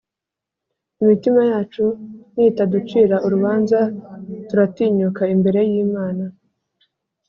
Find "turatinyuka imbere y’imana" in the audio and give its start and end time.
4.47-6.23